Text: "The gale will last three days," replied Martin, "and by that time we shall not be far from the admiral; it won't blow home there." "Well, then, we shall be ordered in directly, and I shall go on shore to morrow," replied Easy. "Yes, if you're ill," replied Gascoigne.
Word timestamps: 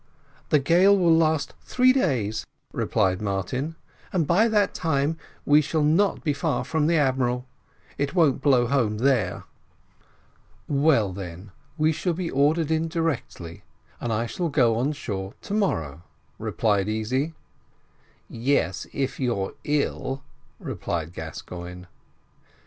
"The 0.49 0.57
gale 0.57 0.97
will 0.97 1.15
last 1.15 1.53
three 1.61 1.93
days," 1.93 2.43
replied 2.73 3.21
Martin, 3.21 3.75
"and 4.11 4.25
by 4.25 4.47
that 4.47 4.73
time 4.73 5.15
we 5.45 5.61
shall 5.61 5.83
not 5.83 6.23
be 6.23 6.33
far 6.33 6.63
from 6.65 6.87
the 6.87 6.97
admiral; 6.97 7.45
it 7.99 8.15
won't 8.15 8.41
blow 8.41 8.65
home 8.65 8.97
there." 8.97 9.43
"Well, 10.67 11.13
then, 11.13 11.51
we 11.77 11.91
shall 11.91 12.13
be 12.13 12.31
ordered 12.31 12.71
in 12.71 12.87
directly, 12.87 13.63
and 13.99 14.11
I 14.11 14.25
shall 14.25 14.49
go 14.49 14.75
on 14.75 14.93
shore 14.93 15.35
to 15.43 15.53
morrow," 15.53 16.01
replied 16.39 16.89
Easy. 16.89 17.35
"Yes, 18.27 18.87
if 18.93 19.19
you're 19.19 19.53
ill," 19.65 20.23
replied 20.57 21.13
Gascoigne. 21.13 21.83